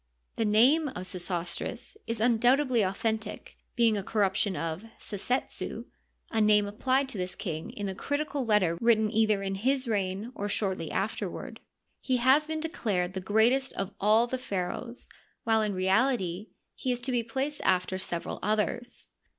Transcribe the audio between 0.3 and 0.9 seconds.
The name